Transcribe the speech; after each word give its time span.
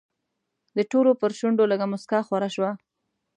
د 0.77 0.79
ټولو 0.91 1.11
پر 1.21 1.31
شونډو 1.39 1.69
لږه 1.71 1.85
موسکا 1.91 2.19
خوره 2.27 2.49
شوه. 2.55 2.71